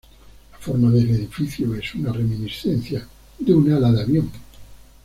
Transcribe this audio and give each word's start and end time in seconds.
La 0.51 0.57
forma 0.57 0.89
del 0.89 1.11
edificio 1.11 1.75
es 1.75 1.93
una 1.93 2.11
reminiscencia 2.11 3.05
de 3.37 3.53
un 3.53 3.71
ala 3.71 3.91
de 3.91 4.01
avión. 4.01 4.31